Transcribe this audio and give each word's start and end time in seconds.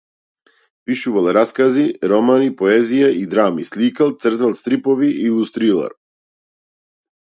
Пишувал 0.87 1.27
раскази, 1.37 1.83
романи, 2.13 2.49
поезија 2.63 3.13
и 3.21 3.23
драми, 3.37 3.69
сликал, 3.75 4.13
цртал 4.27 4.59
стрипови, 4.65 5.15
илустрирал. 5.31 5.99